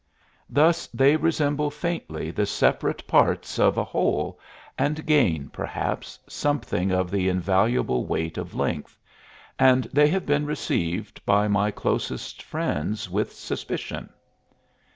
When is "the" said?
2.31-2.47, 7.11-7.29